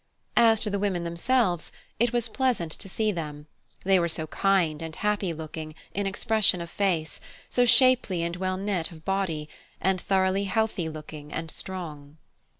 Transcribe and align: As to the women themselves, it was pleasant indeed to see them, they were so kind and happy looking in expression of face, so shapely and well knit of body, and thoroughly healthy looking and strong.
As 0.35 0.59
to 0.61 0.71
the 0.71 0.79
women 0.79 1.03
themselves, 1.03 1.71
it 1.99 2.11
was 2.11 2.27
pleasant 2.27 2.73
indeed 2.73 2.79
to 2.81 2.89
see 2.89 3.11
them, 3.11 3.45
they 3.85 3.99
were 3.99 4.09
so 4.09 4.25
kind 4.25 4.81
and 4.81 4.95
happy 4.95 5.31
looking 5.31 5.75
in 5.93 6.07
expression 6.07 6.59
of 6.59 6.71
face, 6.71 7.19
so 7.51 7.65
shapely 7.67 8.23
and 8.23 8.35
well 8.35 8.57
knit 8.57 8.91
of 8.91 9.05
body, 9.05 9.47
and 9.79 10.01
thoroughly 10.01 10.45
healthy 10.45 10.89
looking 10.89 11.31
and 11.31 11.51
strong. 11.51 12.17